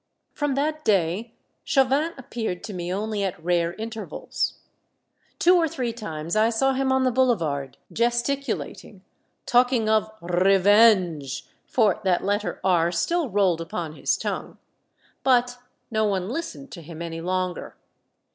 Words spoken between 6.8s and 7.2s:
on the